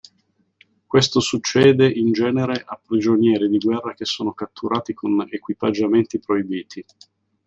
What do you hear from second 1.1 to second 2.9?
succede in genere a